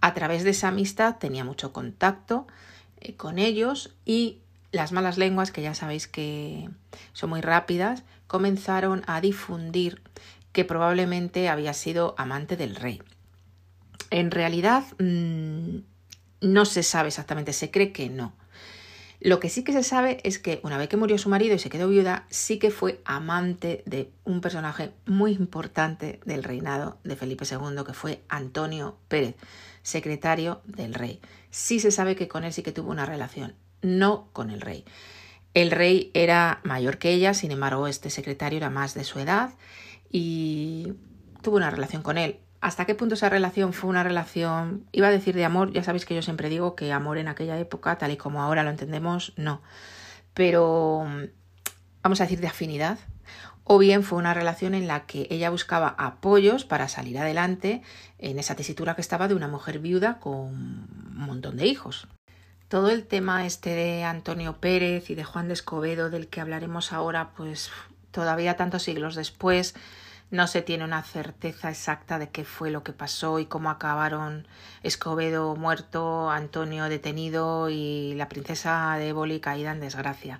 A 0.00 0.14
través 0.14 0.44
de 0.44 0.50
esa 0.50 0.68
amistad 0.68 1.16
tenía 1.16 1.44
mucho 1.44 1.72
contacto 1.72 2.46
eh, 3.00 3.14
con 3.14 3.38
ellos 3.38 3.94
y 4.04 4.40
las 4.72 4.92
malas 4.92 5.18
lenguas, 5.18 5.50
que 5.50 5.62
ya 5.62 5.74
sabéis 5.74 6.06
que 6.06 6.68
son 7.12 7.30
muy 7.30 7.40
rápidas, 7.40 8.04
comenzaron 8.26 9.02
a 9.06 9.20
difundir 9.20 10.02
que 10.52 10.64
probablemente 10.64 11.48
había 11.48 11.72
sido 11.72 12.14
amante 12.18 12.56
del 12.56 12.76
rey. 12.76 13.02
En 14.10 14.30
realidad 14.30 14.84
mm, 14.98 15.78
no 16.40 16.64
se 16.64 16.82
sabe 16.82 17.08
exactamente, 17.08 17.52
se 17.52 17.70
cree 17.70 17.92
que 17.92 18.08
no. 18.08 18.34
Lo 19.20 19.40
que 19.40 19.48
sí 19.48 19.64
que 19.64 19.72
se 19.72 19.82
sabe 19.82 20.20
es 20.22 20.38
que 20.38 20.60
una 20.62 20.78
vez 20.78 20.88
que 20.88 20.96
murió 20.96 21.18
su 21.18 21.28
marido 21.28 21.56
y 21.56 21.58
se 21.58 21.70
quedó 21.70 21.88
viuda, 21.88 22.26
sí 22.30 22.60
que 22.60 22.70
fue 22.70 23.00
amante 23.04 23.82
de 23.84 24.12
un 24.24 24.40
personaje 24.40 24.92
muy 25.06 25.32
importante 25.32 26.20
del 26.24 26.44
reinado 26.44 26.98
de 27.02 27.16
Felipe 27.16 27.44
II, 27.44 27.82
que 27.84 27.94
fue 27.94 28.22
Antonio 28.28 28.96
Pérez, 29.08 29.34
secretario 29.82 30.62
del 30.66 30.94
rey. 30.94 31.20
Sí 31.50 31.80
se 31.80 31.90
sabe 31.90 32.14
que 32.14 32.28
con 32.28 32.44
él 32.44 32.52
sí 32.52 32.62
que 32.62 32.70
tuvo 32.70 32.92
una 32.92 33.06
relación, 33.06 33.56
no 33.82 34.28
con 34.32 34.50
el 34.50 34.60
rey. 34.60 34.84
El 35.54 35.70
rey 35.70 36.10
era 36.14 36.60
mayor 36.62 36.98
que 36.98 37.10
ella, 37.12 37.34
sin 37.34 37.50
embargo, 37.50 37.88
este 37.88 38.10
secretario 38.10 38.58
era 38.58 38.70
más 38.70 38.94
de 38.94 39.04
su 39.04 39.18
edad 39.18 39.50
y 40.10 40.92
tuvo 41.42 41.56
una 41.56 41.70
relación 41.70 42.02
con 42.02 42.18
él. 42.18 42.38
¿Hasta 42.60 42.84
qué 42.86 42.94
punto 42.94 43.14
esa 43.14 43.28
relación 43.28 43.72
fue 43.72 43.88
una 43.88 44.02
relación, 44.02 44.84
iba 44.92 45.08
a 45.08 45.12
decir 45.12 45.34
de 45.34 45.44
amor? 45.44 45.72
Ya 45.72 45.84
sabéis 45.84 46.04
que 46.04 46.14
yo 46.14 46.22
siempre 46.22 46.48
digo 46.48 46.74
que 46.74 46.92
amor 46.92 47.18
en 47.18 47.28
aquella 47.28 47.58
época, 47.58 47.98
tal 47.98 48.10
y 48.10 48.16
como 48.16 48.42
ahora 48.42 48.64
lo 48.64 48.70
entendemos, 48.70 49.32
no. 49.36 49.62
Pero 50.34 51.06
vamos 52.02 52.20
a 52.20 52.24
decir 52.24 52.40
de 52.40 52.48
afinidad. 52.48 52.98
O 53.62 53.78
bien 53.78 54.02
fue 54.02 54.18
una 54.18 54.34
relación 54.34 54.74
en 54.74 54.86
la 54.88 55.06
que 55.06 55.28
ella 55.30 55.50
buscaba 55.50 55.94
apoyos 55.98 56.64
para 56.64 56.88
salir 56.88 57.18
adelante 57.18 57.82
en 58.18 58.38
esa 58.38 58.56
tesitura 58.56 58.94
que 58.94 59.02
estaba 59.02 59.28
de 59.28 59.34
una 59.34 59.46
mujer 59.46 59.78
viuda 59.78 60.18
con 60.18 60.34
un 60.34 61.16
montón 61.16 61.56
de 61.56 61.66
hijos. 61.66 62.08
Todo 62.68 62.90
el 62.90 63.06
tema 63.06 63.46
este 63.46 63.74
de 63.74 64.04
Antonio 64.04 64.58
Pérez 64.58 65.08
y 65.08 65.14
de 65.14 65.24
Juan 65.24 65.48
de 65.48 65.54
Escobedo, 65.54 66.10
del 66.10 66.28
que 66.28 66.42
hablaremos 66.42 66.92
ahora, 66.92 67.30
pues 67.34 67.70
todavía 68.10 68.58
tantos 68.58 68.82
siglos 68.82 69.14
después, 69.14 69.74
no 70.30 70.46
se 70.46 70.60
tiene 70.60 70.84
una 70.84 71.02
certeza 71.02 71.70
exacta 71.70 72.18
de 72.18 72.28
qué 72.28 72.44
fue 72.44 72.70
lo 72.70 72.82
que 72.82 72.92
pasó 72.92 73.38
y 73.38 73.46
cómo 73.46 73.70
acabaron 73.70 74.46
Escobedo 74.82 75.56
muerto, 75.56 76.30
Antonio 76.30 76.90
detenido 76.90 77.70
y 77.70 78.12
la 78.16 78.28
princesa 78.28 78.96
de 78.98 79.08
Éboli 79.08 79.40
caída 79.40 79.72
en 79.72 79.80
desgracia. 79.80 80.38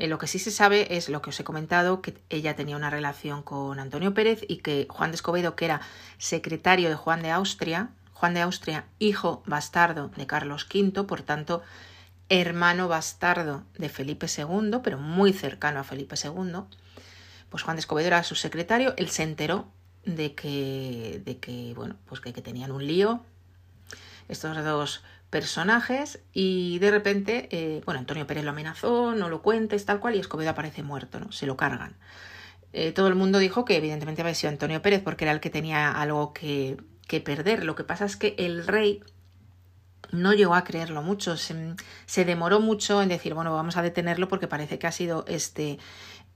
Eh, 0.00 0.08
lo 0.08 0.18
que 0.18 0.26
sí 0.26 0.40
se 0.40 0.50
sabe 0.50 0.96
es 0.96 1.08
lo 1.08 1.22
que 1.22 1.30
os 1.30 1.38
he 1.38 1.44
comentado, 1.44 2.02
que 2.02 2.20
ella 2.28 2.56
tenía 2.56 2.76
una 2.76 2.90
relación 2.90 3.44
con 3.44 3.78
Antonio 3.78 4.14
Pérez 4.14 4.40
y 4.48 4.56
que 4.56 4.88
Juan 4.90 5.12
de 5.12 5.14
Escobedo, 5.14 5.54
que 5.54 5.66
era 5.66 5.80
secretario 6.18 6.88
de 6.88 6.96
Juan 6.96 7.22
de 7.22 7.30
Austria, 7.30 7.90
Juan 8.18 8.34
de 8.34 8.40
Austria, 8.40 8.84
hijo 8.98 9.44
bastardo 9.46 10.08
de 10.16 10.26
Carlos 10.26 10.66
V, 10.74 11.04
por 11.04 11.22
tanto, 11.22 11.62
hermano 12.28 12.88
bastardo 12.88 13.62
de 13.78 13.88
Felipe 13.88 14.26
II, 14.26 14.80
pero 14.82 14.98
muy 14.98 15.32
cercano 15.32 15.78
a 15.78 15.84
Felipe 15.84 16.16
II, 16.20 16.62
pues 17.48 17.62
Juan 17.62 17.76
de 17.76 17.80
Escobedo 17.80 18.08
era 18.08 18.24
su 18.24 18.34
secretario, 18.34 18.92
él 18.96 19.08
se 19.08 19.22
enteró 19.22 19.68
de 20.04 20.34
que, 20.34 21.22
de 21.24 21.38
que 21.38 21.74
bueno, 21.76 21.94
pues 22.06 22.20
que, 22.20 22.32
tenían 22.32 22.72
un 22.72 22.84
lío 22.88 23.22
estos 24.26 24.64
dos 24.64 25.04
personajes 25.30 26.18
y 26.32 26.80
de 26.80 26.90
repente, 26.90 27.48
eh, 27.52 27.82
bueno, 27.84 28.00
Antonio 28.00 28.26
Pérez 28.26 28.42
lo 28.42 28.50
amenazó, 28.50 29.14
no 29.14 29.28
lo 29.28 29.42
cuentes, 29.42 29.84
tal 29.84 30.00
cual, 30.00 30.16
y 30.16 30.18
Escobedo 30.18 30.50
aparece 30.50 30.82
muerto, 30.82 31.20
¿no? 31.20 31.30
Se 31.30 31.46
lo 31.46 31.56
cargan. 31.56 31.94
Eh, 32.72 32.90
todo 32.90 33.06
el 33.06 33.14
mundo 33.14 33.38
dijo 33.38 33.64
que 33.64 33.76
evidentemente 33.76 34.22
había 34.22 34.34
sido 34.34 34.50
Antonio 34.50 34.82
Pérez 34.82 35.02
porque 35.04 35.24
era 35.24 35.30
el 35.30 35.38
que 35.38 35.50
tenía 35.50 35.92
algo 35.92 36.32
que, 36.32 36.76
que 37.08 37.20
perder. 37.20 37.64
Lo 37.64 37.74
que 37.74 37.82
pasa 37.82 38.04
es 38.04 38.16
que 38.16 38.36
el 38.38 38.64
rey 38.64 39.02
no 40.12 40.32
llegó 40.32 40.54
a 40.54 40.62
creerlo 40.62 41.02
mucho, 41.02 41.36
se, 41.36 42.24
demoró 42.24 42.60
mucho 42.60 43.02
en 43.02 43.08
decir, 43.08 43.34
bueno, 43.34 43.52
vamos 43.52 43.76
a 43.76 43.82
detenerlo 43.82 44.28
porque 44.28 44.46
parece 44.46 44.78
que 44.78 44.86
ha 44.86 44.92
sido 44.92 45.24
este 45.26 45.78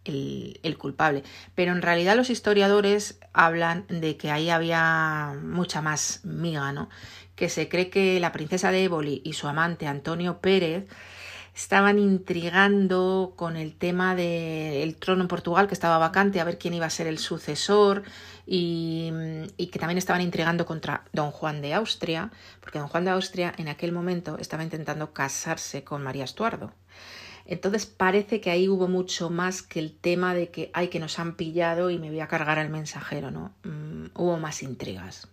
el, 0.05 0.77
culpable. 0.79 1.23
Pero 1.55 1.73
en 1.73 1.83
realidad 1.83 2.17
los 2.17 2.31
historiadores 2.31 3.21
hablan 3.33 3.87
de 3.89 4.17
que 4.17 4.31
ahí 4.31 4.51
había 4.51 5.35
mucha 5.43 5.81
más 5.81 6.21
miga, 6.25 6.73
¿no? 6.73 6.89
Que 7.37 7.49
se 7.49 7.69
cree 7.69 7.89
que 7.89 8.19
la 8.19 8.33
princesa 8.33 8.73
de 8.73 8.85
Éboli 8.85 9.23
y 9.25 9.35
su 9.35 9.47
amante 9.47 9.87
Antonio 9.87 10.41
Pérez 10.41 10.89
estaban 11.55 11.99
intrigando 11.99 13.35
con 13.37 13.57
el 13.57 13.75
tema 13.75 14.15
del 14.15 14.97
trono 14.97 15.23
en 15.23 15.29
Portugal 15.29 15.69
que 15.69 15.75
estaba 15.75 15.99
vacante, 15.99 16.41
a 16.41 16.45
ver 16.45 16.59
quién 16.59 16.75
iba 16.75 16.87
a 16.87 16.91
ser 16.91 17.07
el 17.07 17.19
sucesor 17.19 18.03
y, 18.47 19.13
y, 19.57 19.67
que 19.67 19.79
también 19.79 19.99
estaban 19.99 20.23
intrigando 20.23 20.65
contra 20.65 21.05
don 21.13 21.31
Juan 21.31 21.61
de 21.61 21.75
Austria, 21.75 22.31
porque 22.61 22.79
don 22.79 22.89
Juan 22.89 23.05
de 23.05 23.11
Austria 23.11 23.53
en 23.59 23.69
aquel 23.69 23.93
momento 23.93 24.39
estaba 24.39 24.63
intentando 24.63 25.13
casarse 25.13 25.85
con 25.85 26.03
María 26.03 26.25
Estuardo. 26.25 26.73
Entonces 27.45 27.87
parece 27.87 28.41
que 28.41 28.51
ahí 28.51 28.69
hubo 28.69 28.89
mucho 28.89 29.29
más 29.29 29.63
que 29.63 29.81
el 29.81 29.93
tema 29.93 30.35
de 30.35 30.51
que, 30.51 30.71
ay, 30.75 30.89
que 30.89 31.01
nos 31.01 31.19
han 31.19 31.35
pillado 31.35 31.91
y 31.91 31.99
me 31.99 32.09
voy 32.09 32.21
a 32.21 32.29
cargar 32.29 32.59
al 32.59 32.71
mensajero, 32.71 33.31
¿no? 33.31 33.53
Mm, 33.65 34.07
hubo 34.15 34.39
más 34.39 34.63
intrigas. 34.63 35.29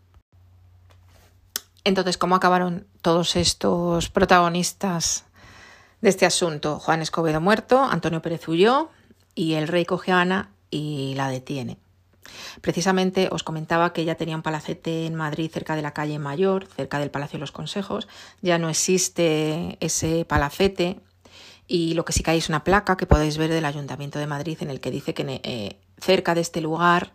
Entonces, 1.84 2.18
¿cómo 2.18 2.36
acabaron 2.36 2.88
todos 3.02 3.36
estos 3.36 4.10
protagonistas 4.10 5.26
de 6.02 6.10
este 6.10 6.26
asunto? 6.26 6.80
Juan 6.80 7.02
Escobedo 7.02 7.42
muerto, 7.42 7.84
Antonio 7.84 8.22
Pérez 8.22 8.48
huyó 8.48 8.90
y 9.36 9.54
el 9.54 9.68
rey 9.68 9.86
coge 9.86 10.12
a 10.12 10.22
Ana 10.22 10.52
y 10.70 11.14
la 11.16 11.30
detiene. 11.30 11.78
Precisamente 12.62 13.30
os 13.32 13.44
comentaba 13.44 13.92
que 13.92 14.02
ella 14.02 14.16
tenía 14.16 14.36
un 14.36 14.44
palacete 14.44 15.06
en 15.06 15.16
Madrid 15.16 15.50
cerca 15.52 15.76
de 15.76 15.82
la 15.82 15.94
calle 15.94 16.20
Mayor, 16.20 16.68
cerca 16.68 17.00
del 17.00 17.10
Palacio 17.10 17.38
de 17.38 17.42
los 17.42 17.52
Consejos. 17.52 18.08
Ya 18.42 18.60
no 18.60 18.70
existe 18.70 19.78
ese 19.80 20.26
palacete, 20.26 21.02
y 21.70 21.94
lo 21.94 22.04
que 22.04 22.14
sí 22.14 22.24
que 22.24 22.32
hay 22.32 22.40
es 22.40 22.50
una 22.50 22.64
placa 22.64 22.98
que 22.98 23.06
podéis 23.06 23.38
ver 23.38 23.52
del 23.52 23.64
Ayuntamiento 23.64 24.18
de 24.18 24.26
Madrid 24.26 24.58
en 24.62 24.72
el 24.72 24.80
que 24.80 24.90
dice 24.90 25.14
que 25.14 25.40
eh, 25.44 25.78
cerca 26.00 26.34
de 26.34 26.42
este 26.42 26.62
lugar 26.62 27.14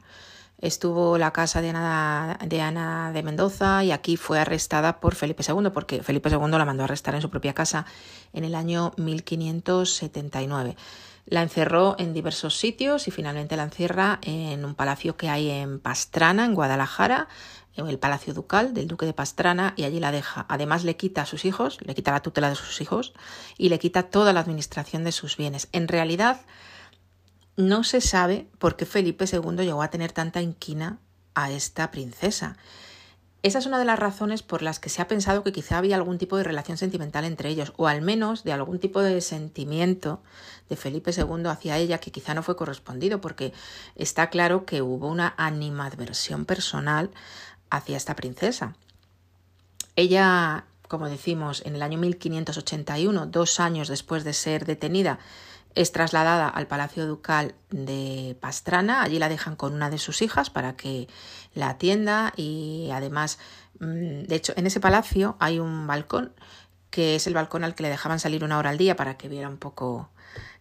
estuvo 0.66 1.18
la 1.18 1.32
casa 1.32 1.60
de 1.60 1.68
Ana, 1.70 3.10
de 3.12 3.22
Mendoza 3.22 3.84
y 3.84 3.92
aquí 3.92 4.16
fue 4.16 4.38
arrestada 4.38 4.98
por 4.98 5.14
Felipe 5.14 5.44
II, 5.46 5.70
porque 5.72 6.02
Felipe 6.02 6.30
II 6.30 6.38
la 6.50 6.64
mandó 6.64 6.82
a 6.82 6.86
arrestar 6.86 7.14
en 7.14 7.20
su 7.20 7.28
propia 7.28 7.52
casa 7.52 7.84
en 8.32 8.44
el 8.44 8.54
año 8.54 8.92
1579. 8.96 10.76
La 11.26 11.42
encerró 11.42 11.96
en 11.98 12.14
diversos 12.14 12.58
sitios 12.58 13.08
y 13.08 13.10
finalmente 13.10 13.56
la 13.56 13.64
encierra 13.64 14.18
en 14.22 14.64
un 14.64 14.74
palacio 14.74 15.16
que 15.16 15.28
hay 15.28 15.50
en 15.50 15.80
Pastrana, 15.80 16.46
en 16.46 16.54
Guadalajara, 16.54 17.28
en 17.76 17.86
el 17.88 17.98
Palacio 17.98 18.32
Ducal 18.32 18.72
del 18.72 18.88
Duque 18.88 19.04
de 19.04 19.12
Pastrana 19.12 19.74
y 19.76 19.84
allí 19.84 20.00
la 20.00 20.12
deja. 20.12 20.46
Además 20.48 20.84
le 20.84 20.96
quita 20.96 21.22
a 21.22 21.26
sus 21.26 21.44
hijos, 21.44 21.78
le 21.82 21.94
quita 21.94 22.12
la 22.12 22.20
tutela 22.20 22.48
de 22.48 22.54
sus 22.54 22.80
hijos 22.80 23.12
y 23.58 23.68
le 23.68 23.78
quita 23.78 24.04
toda 24.04 24.32
la 24.32 24.40
administración 24.40 25.04
de 25.04 25.12
sus 25.12 25.36
bienes. 25.36 25.68
En 25.72 25.88
realidad 25.88 26.40
no 27.56 27.84
se 27.84 28.00
sabe 28.00 28.48
por 28.58 28.76
qué 28.76 28.86
Felipe 28.86 29.26
II 29.30 29.64
llegó 29.64 29.82
a 29.82 29.90
tener 29.90 30.12
tanta 30.12 30.42
inquina 30.42 30.98
a 31.34 31.50
esta 31.50 31.90
princesa. 31.90 32.56
Esa 33.44 33.58
es 33.58 33.66
una 33.66 33.78
de 33.78 33.84
las 33.84 33.98
razones 33.98 34.42
por 34.42 34.62
las 34.62 34.80
que 34.80 34.88
se 34.88 35.02
ha 35.02 35.06
pensado 35.06 35.42
que 35.44 35.52
quizá 35.52 35.76
había 35.76 35.96
algún 35.96 36.16
tipo 36.16 36.38
de 36.38 36.44
relación 36.44 36.78
sentimental 36.78 37.26
entre 37.26 37.50
ellos, 37.50 37.74
o 37.76 37.88
al 37.88 38.00
menos 38.00 38.42
de 38.42 38.54
algún 38.54 38.78
tipo 38.78 39.02
de 39.02 39.20
sentimiento 39.20 40.22
de 40.70 40.76
Felipe 40.76 41.10
II 41.14 41.44
hacia 41.48 41.76
ella 41.76 41.98
que 41.98 42.10
quizá 42.10 42.32
no 42.32 42.42
fue 42.42 42.56
correspondido, 42.56 43.20
porque 43.20 43.52
está 43.96 44.30
claro 44.30 44.64
que 44.64 44.80
hubo 44.80 45.08
una 45.08 45.34
animadversión 45.36 46.46
personal 46.46 47.10
hacia 47.68 47.98
esta 47.98 48.16
princesa. 48.16 48.76
Ella, 49.94 50.64
como 50.88 51.10
decimos, 51.10 51.60
en 51.66 51.74
el 51.74 51.82
año 51.82 51.98
1581, 51.98 53.26
dos 53.26 53.60
años 53.60 53.88
después 53.88 54.24
de 54.24 54.32
ser 54.32 54.64
detenida, 54.64 55.18
es 55.74 55.92
trasladada 55.92 56.48
al 56.48 56.66
Palacio 56.66 57.06
Ducal 57.06 57.54
de 57.70 58.36
Pastrana. 58.40 59.02
Allí 59.02 59.18
la 59.18 59.28
dejan 59.28 59.56
con 59.56 59.74
una 59.74 59.90
de 59.90 59.98
sus 59.98 60.22
hijas 60.22 60.50
para 60.50 60.76
que 60.76 61.08
la 61.54 61.70
atienda 61.70 62.32
y 62.36 62.90
además, 62.92 63.38
mm, 63.80 64.24
de 64.24 64.34
hecho, 64.34 64.52
en 64.56 64.66
ese 64.66 64.80
palacio 64.80 65.36
hay 65.40 65.58
un 65.58 65.86
balcón 65.86 66.32
que 66.90 67.16
es 67.16 67.26
el 67.26 67.34
balcón 67.34 67.64
al 67.64 67.74
que 67.74 67.82
le 67.82 67.88
dejaban 67.88 68.20
salir 68.20 68.44
una 68.44 68.58
hora 68.58 68.70
al 68.70 68.78
día 68.78 68.94
para 68.94 69.16
que 69.16 69.28
viera 69.28 69.48
un 69.48 69.58
poco 69.58 70.10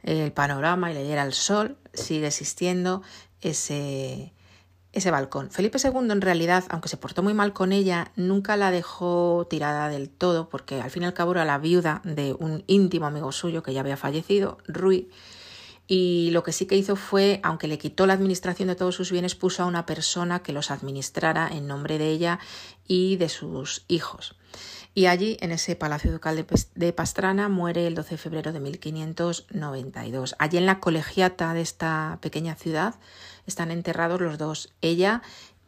el 0.02 0.32
panorama 0.32 0.92
y 0.92 0.96
le 0.96 1.04
diera 1.04 1.24
el 1.24 1.34
sol. 1.34 1.78
Sigue 1.94 2.28
existiendo 2.28 3.04
ese, 3.42 4.34
ese 4.94 5.12
balcón. 5.12 5.50
Felipe 5.50 5.80
II 5.84 6.12
en 6.12 6.22
realidad, 6.22 6.64
aunque 6.70 6.88
se 6.88 6.98
portó 6.98 7.24
muy 7.24 7.34
mal 7.34 7.52
con 7.52 7.72
ella, 7.72 8.12
nunca 8.16 8.56
la 8.56 8.72
dejó 8.72 9.46
tirada 9.50 9.90
del 9.90 10.10
todo, 10.10 10.48
porque 10.50 10.80
al 10.80 10.92
fin 10.92 11.04
y 11.04 11.06
al 11.08 11.14
cabo 11.14 11.34
era 11.34 11.46
la 11.46 11.58
viuda 11.58 12.02
de 12.04 12.36
un 12.38 12.64
íntimo 12.68 13.08
amigo 13.08 13.32
suyo 13.32 13.64
que 13.64 13.74
ya 13.74 13.82
había 13.82 13.98
fallecido, 13.98 14.60
Rui, 14.68 15.10
y 15.88 16.30
lo 16.32 16.44
que 16.44 16.54
sí 16.54 16.66
que 16.66 16.78
hizo 16.78 16.96
fue, 16.96 17.40
aunque 17.44 17.68
le 17.68 17.78
quitó 17.78 18.06
la 18.06 18.14
administración 18.14 18.70
de 18.70 18.76
todos 18.76 18.96
sus 18.96 19.12
bienes, 19.12 19.36
puso 19.36 19.64
a 19.64 19.66
una 19.66 19.86
persona 19.86 20.42
que 20.42 20.54
los 20.54 20.72
administrara 20.72 21.50
en 21.52 21.68
nombre 21.68 21.98
de 21.98 22.10
ella 22.10 22.40
y 22.88 23.18
de 23.18 23.30
sus 23.30 23.84
hijos. 23.88 24.36
Y 24.96 25.08
allí, 25.08 25.38
en 25.42 25.52
ese 25.52 25.76
Palacio 25.76 26.12
Ducal 26.12 26.46
de 26.76 26.94
Pastrana, 26.94 27.50
muere 27.50 27.88
el 27.88 27.96
12 27.96 28.12
de 28.12 28.18
febrero 28.18 28.54
de 28.54 28.60
1592. 28.60 30.36
Allí 30.38 30.58
en 30.58 30.68
la 30.68 30.80
colegiata 30.80 31.54
de 31.56 31.62
esta 31.62 32.20
pequeña 32.22 32.56
ciudad 32.56 32.96
están 33.46 33.72
enterrados 33.72 34.22
los 34.22 34.38
dos, 34.38 34.74
ella 34.82 35.22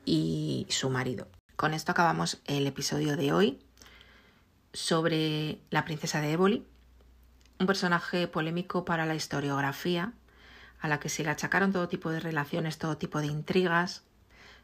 y 0.06 0.68
su 0.70 0.90
marido. 0.90 1.28
Con 1.56 1.74
esto 1.74 1.92
acabamos 1.92 2.42
el 2.46 2.68
episodio 2.68 3.16
de 3.18 3.34
hoy 3.34 3.60
sobre 4.74 5.60
la 5.70 5.86
princesa 5.86 6.22
de 6.22 6.34
Éboli, 6.34 6.66
un 7.60 7.68
personaje 7.68 8.28
polémico 8.28 8.84
para 8.84 9.06
la 9.06 9.16
historiografía, 9.16 10.14
a 10.82 10.88
la 10.88 11.00
que 11.00 11.10
se 11.10 11.24
le 11.24 11.30
achacaron 11.30 11.72
todo 11.72 11.88
tipo 11.88 12.10
de 12.12 12.20
relaciones, 12.20 12.78
todo 12.78 12.98
tipo 12.98 13.20
de 13.20 13.28
intrigas. 13.28 14.04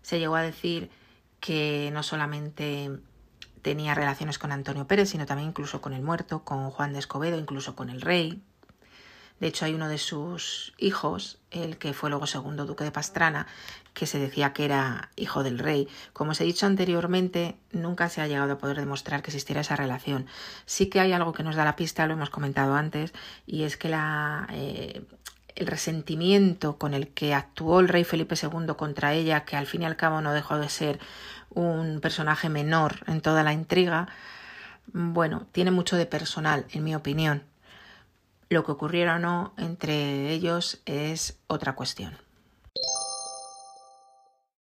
Se 0.02 0.20
llegó 0.20 0.36
a 0.36 0.42
decir 0.42 0.92
que 1.40 1.90
no 1.94 2.04
solamente 2.04 2.92
tenía 3.62 3.96
relaciones 3.96 4.38
con 4.38 4.52
Antonio 4.52 4.88
Pérez, 4.88 5.10
sino 5.10 5.26
también 5.26 5.50
incluso 5.50 5.82
con 5.82 5.94
el 5.94 6.02
muerto, 6.02 6.44
con 6.44 6.70
Juan 6.70 6.94
de 6.94 7.00
Escobedo, 7.00 7.40
incluso 7.40 7.76
con 7.76 7.90
el 7.90 8.02
rey. 8.02 8.44
De 9.42 9.48
hecho, 9.48 9.66
hay 9.66 9.74
uno 9.74 9.90
de 9.90 9.98
sus 9.98 10.72
hijos, 10.78 11.40
el 11.50 11.78
que 11.78 11.94
fue 11.94 12.12
luego 12.12 12.28
segundo 12.28 12.68
duque 12.68 12.84
de 12.84 12.92
Pastrana, 12.92 13.48
que 13.96 14.06
se 14.06 14.20
decía 14.20 14.54
que 14.54 14.66
era 14.66 15.10
hijo 15.16 15.42
del 15.44 15.58
rey. 15.58 15.88
Como 16.14 16.32
os 16.32 16.42
he 16.42 16.44
dicho 16.44 16.68
anteriormente, 16.68 17.58
nunca 17.72 18.08
se 18.08 18.22
ha 18.22 18.28
llegado 18.28 18.54
a 18.54 18.58
poder 18.60 18.78
demostrar 18.78 19.24
que 19.24 19.32
existiera 19.32 19.62
esa 19.62 19.76
relación. 19.76 20.28
Sí 20.68 20.86
que 20.86 21.00
hay 21.00 21.12
algo 21.12 21.34
que 21.34 21.42
nos 21.42 21.56
da 21.56 21.66
la 21.66 21.76
pista, 21.76 22.06
lo 22.06 22.14
hemos 22.14 22.30
comentado 22.30 22.76
antes, 22.76 23.14
y 23.48 23.64
es 23.64 23.78
que 23.78 23.90
la, 23.90 24.48
eh, 24.52 25.02
el 25.56 25.66
resentimiento 25.66 26.78
con 26.78 26.94
el 26.94 27.08
que 27.08 27.34
actuó 27.34 27.80
el 27.80 27.88
rey 27.88 28.04
Felipe 28.04 28.36
II 28.36 28.76
contra 28.78 29.16
ella, 29.16 29.44
que 29.44 29.58
al 29.58 29.66
fin 29.66 29.82
y 29.82 29.86
al 29.86 29.96
cabo 29.96 30.22
no 30.22 30.34
dejó 30.34 30.60
de 30.60 30.70
ser 30.70 31.00
un 31.50 32.00
personaje 32.00 32.48
menor 32.48 33.00
en 33.08 33.22
toda 33.22 33.42
la 33.42 33.54
intriga, 33.54 34.08
bueno, 34.94 35.48
tiene 35.52 35.72
mucho 35.72 35.96
de 35.96 36.06
personal, 36.06 36.68
en 36.72 36.84
mi 36.84 36.94
opinión. 36.94 37.44
Lo 38.52 38.66
que 38.66 38.74
ocurriera 38.74 39.16
o 39.16 39.20
no 39.20 39.54
entre 39.58 40.30
ellos 40.30 40.82
es 40.86 41.40
otra 41.48 41.74
cuestión. 41.74 42.18